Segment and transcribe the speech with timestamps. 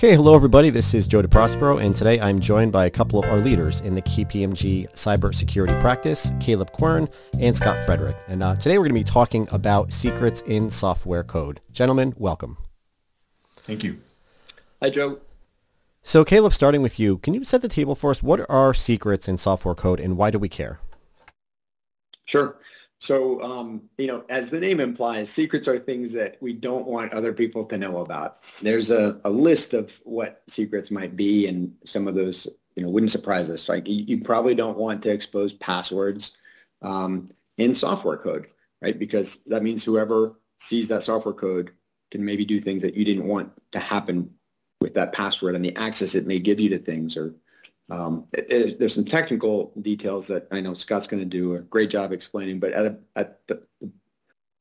[0.00, 0.70] Okay, hello everybody.
[0.70, 3.94] This is Joe DeProspero, and today I'm joined by a couple of our leaders in
[3.94, 8.16] the KPMG cybersecurity practice, Caleb Queern and Scott Frederick.
[8.26, 11.60] And uh, today we're going to be talking about secrets in software code.
[11.70, 12.56] Gentlemen, welcome.
[13.58, 13.98] Thank you.
[14.80, 15.18] Hi, Joe.
[16.02, 18.22] So, Caleb, starting with you, can you set the table for us?
[18.22, 20.80] What are secrets in software code, and why do we care?
[22.24, 22.56] Sure.
[23.00, 27.14] So, um, you know, as the name implies, secrets are things that we don't want
[27.14, 28.38] other people to know about.
[28.60, 32.46] There's a, a list of what secrets might be, and some of those,
[32.76, 33.70] you know, wouldn't surprise us.
[33.70, 36.36] Like you, you probably don't want to expose passwords
[36.82, 38.48] um, in software code,
[38.82, 38.98] right?
[38.98, 41.70] Because that means whoever sees that software code
[42.10, 44.30] can maybe do things that you didn't want to happen
[44.82, 47.34] with that password and the access it may give you to things or
[47.90, 51.60] um, it, it, there's some technical details that I know Scott's going to do a
[51.60, 53.62] great job explaining, but at, a, at the,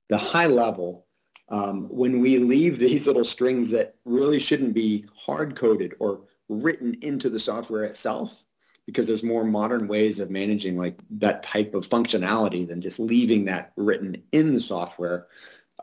[0.07, 1.05] the high level,
[1.49, 7.29] um, when we leave these little strings that really shouldn't be hard-coded or written into
[7.29, 8.43] the software itself,
[8.85, 13.45] because there's more modern ways of managing like that type of functionality than just leaving
[13.45, 15.27] that written in the software.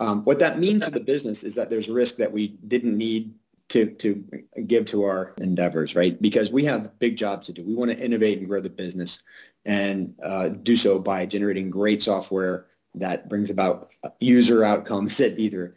[0.01, 3.33] Um, what that means to the business is that there's risk that we didn't need
[3.71, 4.25] to to
[4.67, 6.21] give to our endeavors, right?
[6.21, 7.65] Because we have big jobs to do.
[7.65, 9.23] We want to innovate and grow the business,
[9.65, 15.77] and uh, do so by generating great software that brings about user outcomes that either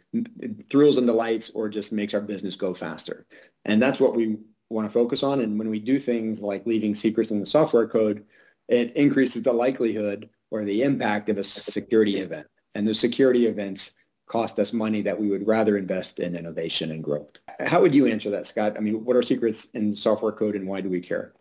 [0.70, 3.26] thrills and delights or just makes our business go faster.
[3.64, 4.38] And that's what we
[4.70, 5.40] want to focus on.
[5.40, 8.24] And when we do things like leaving secrets in the software code,
[8.68, 12.46] it increases the likelihood or the impact of a security event.
[12.74, 13.92] And those security events
[14.30, 17.32] cost us money that we would rather invest in innovation and growth.
[17.66, 18.76] How would you answer that, Scott?
[18.76, 21.32] I mean, what are secrets in software code and why do we care?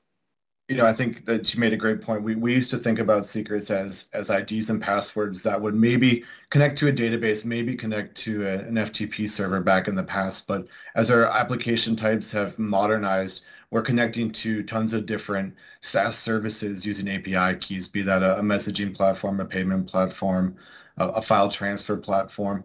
[0.69, 2.21] You know, I think that you made a great point.
[2.21, 6.23] We, we used to think about secrets as, as IDs and passwords that would maybe
[6.51, 10.45] connect to a database, maybe connect to a, an FTP server back in the past.
[10.45, 16.85] But as our application types have modernized, we're connecting to tons of different SaaS services
[16.85, 20.55] using API keys, be that a, a messaging platform, a payment platform,
[20.97, 22.63] a, a file transfer platform.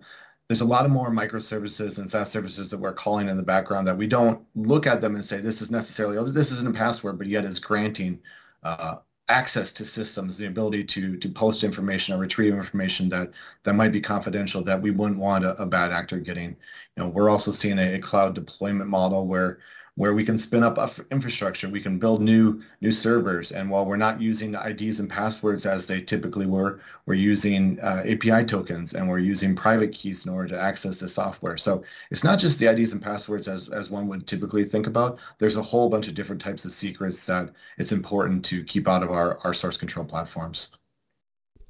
[0.49, 3.89] There's a lot of more microservices and SaaS services that we're calling in the background
[3.89, 6.73] that we don't look at them and say this is necessarily, oh, this isn't a
[6.73, 8.21] password, but yet is granting
[8.63, 8.97] uh,
[9.29, 13.31] access to systems, the ability to to post information or retrieve information that
[13.63, 16.51] that might be confidential that we wouldn't want a, a bad actor getting.
[16.97, 19.61] You know, we're also seeing a, a cloud deployment model where
[19.97, 20.79] where we can spin up
[21.13, 25.67] infrastructure, we can build new new servers, and while we're not using IDs and passwords
[25.67, 30.33] as they typically were, we're using uh, API tokens and we're using private keys in
[30.33, 31.57] order to access the software.
[31.57, 35.19] So it's not just the IDs and passwords as, as one would typically think about.
[35.39, 39.03] There's a whole bunch of different types of secrets that it's important to keep out
[39.03, 40.69] of our, our source control platforms.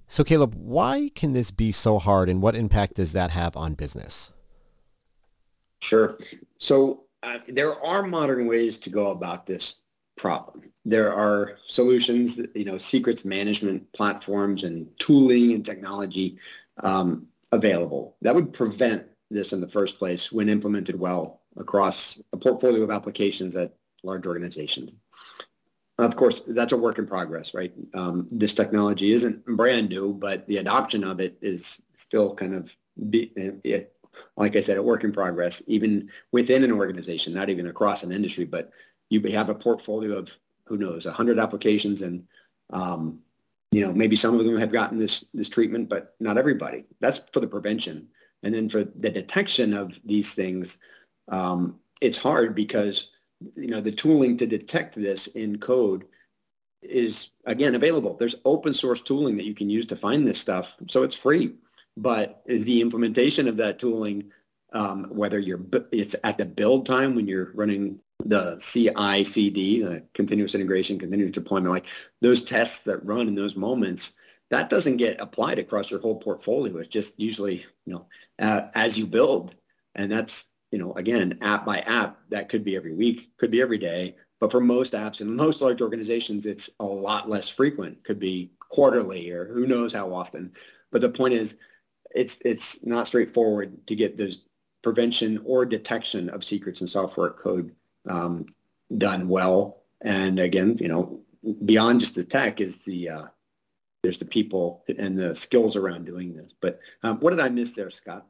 [0.09, 3.75] So Caleb, why can this be so hard and what impact does that have on
[3.75, 4.33] business?
[5.81, 6.19] Sure.
[6.59, 9.77] So uh, there are modern ways to go about this
[10.17, 10.71] problem.
[10.85, 16.39] There are solutions, you know, secrets management platforms and tooling and technology
[16.83, 22.37] um, available that would prevent this in the first place when implemented well across a
[22.37, 24.95] portfolio of applications at large organizations.
[25.99, 27.73] Of course, that's a work in progress, right?
[27.95, 32.77] Um, this technology isn't brand new, but the adoption of it is still kind of
[33.11, 33.33] be,
[34.36, 38.12] like I said, a work in progress, even within an organization, not even across an
[38.12, 38.70] industry, but
[39.10, 40.36] you have a portfolio of
[40.66, 42.25] who knows, 100 applications and,
[42.70, 43.19] um,
[43.70, 46.84] you know, maybe some of them have gotten this, this treatment, but not everybody.
[47.00, 48.08] That's for the prevention.
[48.42, 50.78] And then for the detection of these things,
[51.28, 53.10] um, it's hard because,
[53.56, 56.04] you know, the tooling to detect this in code
[56.82, 58.14] is, again, available.
[58.14, 60.76] There's open source tooling that you can use to find this stuff.
[60.88, 61.54] So it's free
[61.97, 64.32] but the implementation of that tooling,
[64.72, 65.60] um, whether you're
[65.93, 71.72] it's at the build time when you're running the CI/CD, the continuous integration, continuous deployment,
[71.72, 71.87] like
[72.21, 74.12] those tests that run in those moments,
[74.50, 76.78] that doesn't get applied across your whole portfolio.
[76.78, 78.06] It's just usually you know
[78.38, 79.55] uh, as you build,
[79.94, 82.19] and that's you know again app by app.
[82.31, 84.17] That could be every week, could be every day.
[84.41, 88.02] But for most apps and most large organizations, it's a lot less frequent.
[88.02, 90.52] Could be quarterly or who knows how often.
[90.91, 91.56] But the point is,
[92.14, 94.44] it's it's not straightforward to get those
[94.82, 97.75] prevention or detection of secrets in software code
[98.08, 98.46] um,
[98.99, 99.82] done well.
[100.02, 101.20] And again, you know,
[101.64, 103.25] beyond just the tech is the uh,
[104.02, 106.55] there's the people and the skills around doing this.
[106.61, 108.26] But um, what did I miss there, Scott?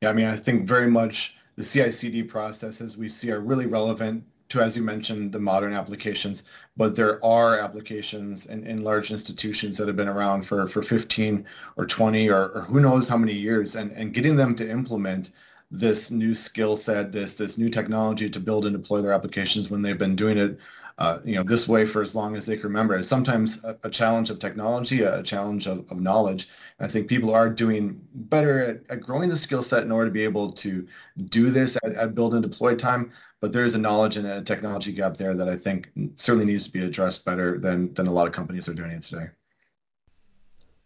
[0.00, 4.24] Yeah, I mean, I think very much the CI/CD processes we see are really relevant
[4.48, 6.44] to, as you mentioned, the modern applications,
[6.76, 11.44] but there are applications in, in large institutions that have been around for, for 15
[11.76, 15.30] or 20 or, or who knows how many years, and, and getting them to implement
[15.70, 19.82] this new skill set, this this new technology to build and deploy their applications when
[19.82, 20.58] they've been doing it,
[20.98, 22.96] uh, you know, this way for as long as they can remember.
[22.96, 26.48] It's sometimes a, a challenge of technology, a challenge of, of knowledge.
[26.80, 30.12] I think people are doing better at, at growing the skill set in order to
[30.12, 30.86] be able to
[31.26, 33.12] do this at, at build and deploy time.
[33.40, 36.64] But there is a knowledge and a technology gap there that I think certainly needs
[36.64, 39.26] to be addressed better than than a lot of companies are doing it today.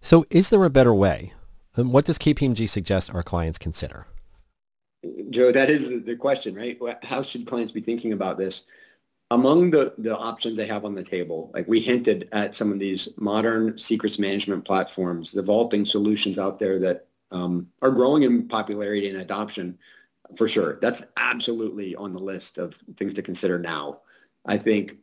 [0.01, 1.35] So, is there a better way?
[1.77, 4.09] And what does KPMG suggest our clients consider?
[5.31, 6.79] Joe, that is the question, right?
[7.05, 8.65] How should clients be thinking about this?
[9.32, 12.81] Among the, the options they have on the table, like we hinted at some of
[12.81, 18.49] these modern secrets management platforms, the vaulting solutions out there that um, are growing in
[18.49, 19.79] popularity and adoption
[20.37, 20.79] for sure.
[20.81, 24.00] That's absolutely on the list of things to consider now.
[24.47, 24.97] I think,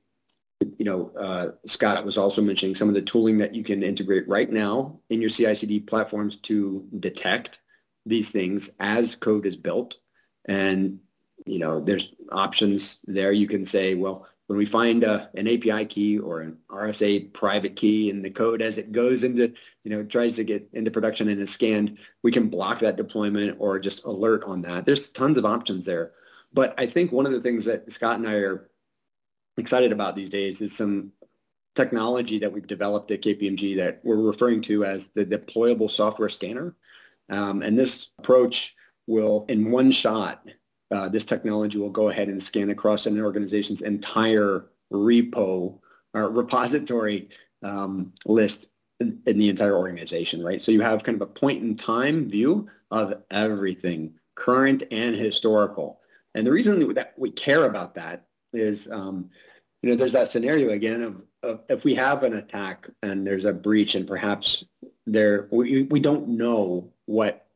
[0.77, 4.27] you know, uh, Scott was also mentioning some of the tooling that you can integrate
[4.27, 7.59] right now in your CI/CD platforms to detect
[8.05, 9.97] these things as code is built.
[10.45, 10.99] And,
[11.45, 13.31] you know, there's options there.
[13.31, 17.75] You can say, well, when we find a, an API key or an RSA private
[17.75, 19.53] key in the code as it goes into,
[19.83, 23.57] you know, tries to get into production and is scanned, we can block that deployment
[23.59, 24.85] or just alert on that.
[24.85, 26.13] There's tons of options there.
[26.53, 28.69] But I think one of the things that Scott and I are
[29.57, 31.11] excited about these days is some
[31.75, 36.73] technology that we've developed at KPMG that we're referring to as the deployable software scanner.
[37.29, 38.75] Um, and this approach
[39.07, 40.47] will, in one shot,
[40.91, 45.77] uh, this technology will go ahead and scan across an organization's entire repo
[46.13, 47.29] or repository
[47.63, 48.67] um, list
[48.99, 50.61] in, in, the entire organization, right?
[50.61, 55.99] So you have kind of a point in time view of everything, current and historical.
[56.33, 59.29] And the reason that we care about that is, um,
[59.81, 63.45] you know, there's that scenario again of, of, if we have an attack and there's
[63.45, 64.63] a breach and perhaps
[65.05, 67.47] there we, we don't know what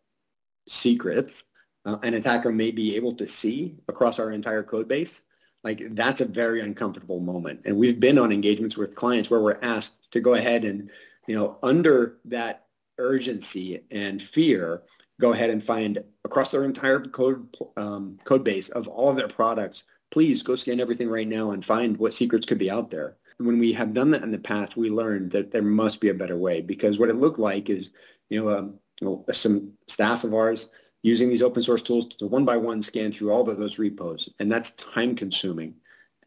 [0.68, 1.44] secrets
[1.86, 5.24] uh, an attacker may be able to see across our entire code base,
[5.64, 7.62] like that's a very uncomfortable moment.
[7.66, 10.90] And we've been on engagements with clients where we're asked to go ahead and,
[11.28, 12.66] you know, under that
[12.98, 14.84] urgency and fear,
[15.20, 17.48] go ahead and find across their entire code
[17.78, 19.84] um, code base of all of their products.
[20.12, 23.18] Please go scan everything right now and find what secrets could be out there.
[23.38, 26.14] When we have done that in the past, we learned that there must be a
[26.14, 27.92] better way because what it looked like is,
[28.30, 30.70] you know, um, you know some staff of ours
[31.04, 34.30] using these open source tools to one by one scan through all of those repos.
[34.40, 35.76] And that's time consuming.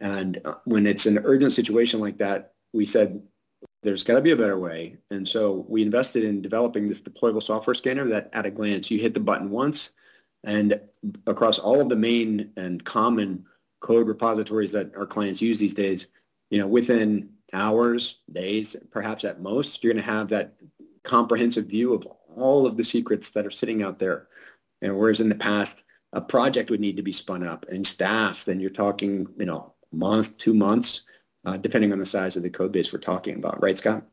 [0.00, 3.22] And uh, when it's an urgent situation like that, we said,
[3.82, 4.96] there's got to be a better way.
[5.10, 8.98] And so we invested in developing this deployable software scanner that at a glance, you
[8.98, 9.90] hit the button once
[10.42, 10.80] and
[11.26, 13.44] across all of the main and common
[13.80, 16.08] code repositories that our clients use these days,
[16.50, 20.54] you know, within hours, days, perhaps at most, you're going to have that
[21.02, 24.28] comprehensive view of all of the secrets that are sitting out there
[24.84, 28.46] and whereas in the past, a project would need to be spun up and staffed,
[28.48, 31.02] and you're talking, you know, month, two months,
[31.44, 33.60] uh, depending on the size of the code base we're talking about.
[33.62, 34.04] Right, Scott?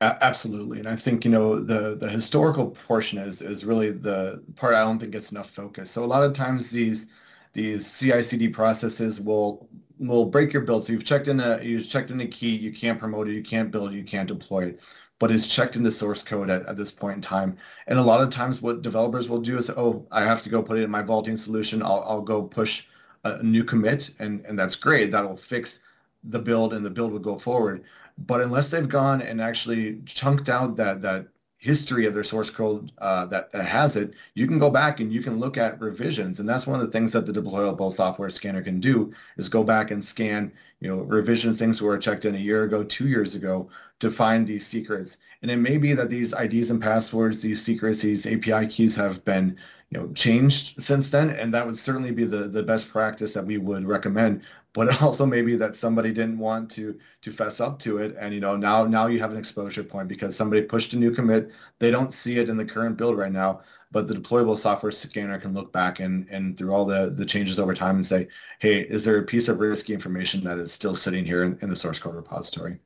[0.00, 4.74] Absolutely, and I think you know the the historical portion is is really the part
[4.74, 5.90] I don't think gets enough focus.
[5.90, 7.06] So a lot of times these
[7.52, 9.68] these CI/CD processes will
[9.98, 10.86] will break your build.
[10.86, 13.42] So you've checked in a you've checked in a key, you can't promote it, you
[13.42, 14.82] can't build it, you can't deploy it
[15.18, 17.56] but is checked into source code at, at this point in time.
[17.86, 20.62] And a lot of times what developers will do is, oh, I have to go
[20.62, 21.82] put it in my vaulting solution.
[21.82, 22.84] I'll, I'll go push
[23.24, 25.10] a new commit and, and that's great.
[25.10, 25.80] That'll fix
[26.24, 27.84] the build and the build will go forward.
[28.26, 31.28] But unless they've gone and actually chunked out that, that
[31.58, 35.12] history of their source code uh, that, that, has it, you can go back and
[35.12, 36.38] you can look at revisions.
[36.38, 39.64] And that's one of the things that the deployable software scanner can do is go
[39.64, 43.34] back and scan, you know, revisions, things were checked in a year ago, two years
[43.34, 43.68] ago
[44.00, 45.18] to find these secrets.
[45.42, 49.24] And it may be that these IDs and passwords, these secrets, these API keys have
[49.24, 49.56] been,
[49.90, 51.30] you know, changed since then.
[51.30, 54.42] And that would certainly be the, the best practice that we would recommend
[54.78, 58.14] but it also may be that somebody didn't want to to fess up to it
[58.18, 61.10] and you know now now you have an exposure point because somebody pushed a new
[61.10, 64.92] commit they don't see it in the current build right now but the deployable software
[64.92, 68.28] scanner can look back and and through all the the changes over time and say
[68.60, 71.68] hey is there a piece of risky information that is still sitting here in, in
[71.68, 72.78] the source code repository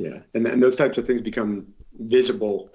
[0.00, 0.20] yeah.
[0.34, 1.66] And, and those types of things become
[1.98, 2.70] visible.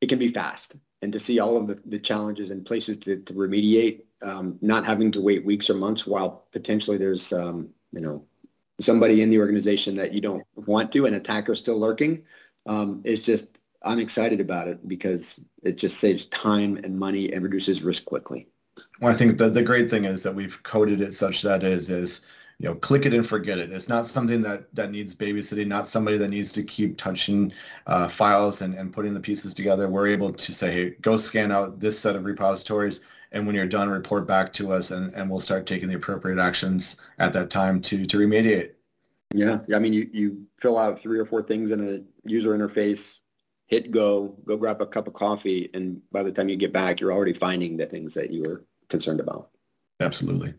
[0.00, 0.76] It can be fast.
[1.02, 4.86] And to see all of the, the challenges and places to, to remediate um, not
[4.86, 8.24] having to wait weeks or months while potentially there's um, you know
[8.80, 12.22] somebody in the organization that you don't want to, an attacker still lurking,
[12.66, 17.42] um, is just I'm excited about it because it just saves time and money and
[17.42, 18.48] reduces risk quickly.
[19.00, 21.90] Well, I think the, the great thing is that we've coded it such that is
[21.90, 22.20] is
[22.62, 23.72] you know, click it and forget it.
[23.72, 27.52] It's not something that, that needs babysitting, not somebody that needs to keep touching
[27.88, 29.88] uh, files and, and putting the pieces together.
[29.88, 33.00] We're able to say, hey, go scan out this set of repositories.
[33.32, 36.38] And when you're done, report back to us and, and we'll start taking the appropriate
[36.38, 38.74] actions at that time to, to remediate.
[39.34, 39.58] Yeah.
[39.74, 43.18] I mean, you, you fill out three or four things in a user interface,
[43.66, 45.68] hit go, go grab a cup of coffee.
[45.74, 48.64] And by the time you get back, you're already finding the things that you were
[48.88, 49.50] concerned about.
[49.98, 50.54] Absolutely.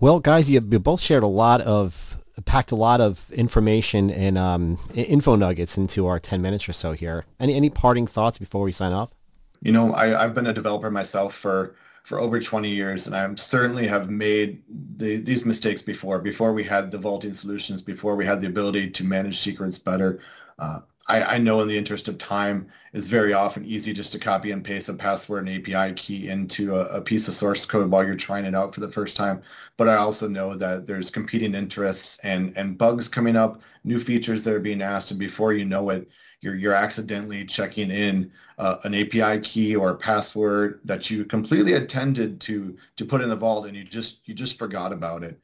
[0.00, 4.38] Well, guys, you, you both shared a lot of, packed a lot of information and
[4.38, 7.26] um, info nuggets into our 10 minutes or so here.
[7.38, 9.14] Any, any parting thoughts before we sign off?
[9.60, 13.34] You know, I, I've been a developer myself for, for over 20 years, and I
[13.34, 14.62] certainly have made
[14.96, 18.88] the, these mistakes before, before we had the vaulting solutions, before we had the ability
[18.88, 20.20] to manage secrets better.
[20.58, 20.80] Uh,
[21.10, 24.52] I, I, know in the interest of time, it's very often easy just to copy
[24.52, 28.04] and paste a password and API key into a, a, piece of source code while
[28.04, 29.42] you're trying it out for the first time.
[29.76, 34.44] But I also know that there's competing interests and, and bugs coming up, new features
[34.44, 36.08] that are being asked, and before you know it,
[36.42, 41.74] you're, you're accidentally checking in uh, an API key or a password that you completely
[41.74, 45.40] intended to to put in the vault, and you just you just forgot about it.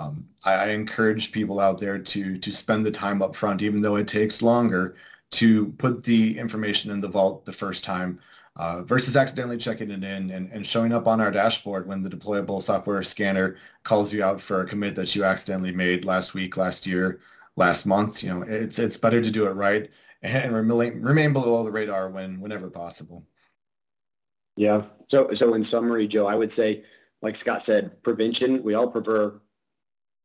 [0.00, 3.82] Um, I, I, encourage people out there to to spend the time up front, even
[3.82, 4.96] though it takes longer,
[5.32, 8.18] to put the information in the vault the first time
[8.56, 12.08] uh, versus accidentally checking it in and, and showing up on our dashboard when the
[12.08, 16.56] deployable software scanner calls you out for a commit that you accidentally made last week,
[16.56, 17.20] last year,
[17.56, 18.22] last month.
[18.22, 19.90] You know, it's it's better to do it right
[20.22, 23.24] and remain remain below the radar when whenever possible.
[24.56, 24.86] Yeah.
[25.08, 26.84] So so in summary, Joe, I would say,
[27.20, 28.62] like Scott said, prevention.
[28.62, 29.40] We all prefer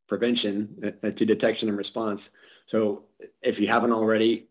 [0.08, 2.32] prevention uh, to detection and response.
[2.66, 3.04] So
[3.42, 4.48] if you haven't already,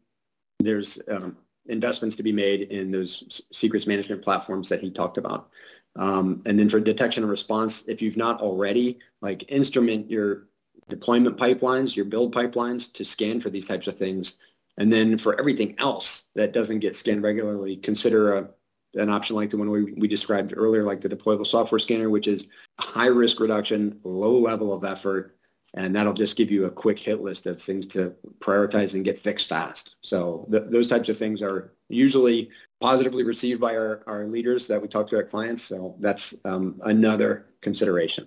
[0.58, 5.50] there's um, investments to be made in those secrets management platforms that he talked about.
[5.96, 10.48] Um, and then for detection and response, if you've not already, like instrument your
[10.88, 14.34] deployment pipelines, your build pipelines to scan for these types of things.
[14.76, 18.48] And then for everything else that doesn't get scanned regularly, consider a,
[18.94, 22.26] an option like the one we, we described earlier, like the deployable software scanner, which
[22.26, 22.48] is
[22.80, 25.33] high risk reduction, low level of effort,
[25.74, 29.18] and that'll just give you a quick hit list of things to prioritize and get
[29.18, 29.96] fixed fast.
[30.00, 32.50] So th- those types of things are usually
[32.80, 35.62] positively received by our, our leaders that we talk to our clients.
[35.62, 38.26] So that's um, another consideration.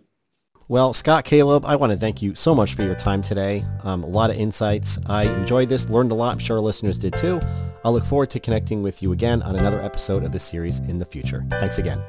[0.69, 3.63] Well, Scott Caleb, I want to thank you so much for your time today.
[3.83, 4.99] Um, a lot of insights.
[5.05, 6.33] I enjoyed this, learned a lot.
[6.33, 7.39] I'm sure our listeners did too.
[7.85, 10.99] I'll look forward to connecting with you again on another episode of the series in
[10.99, 11.45] the future.
[11.51, 12.03] Thanks again.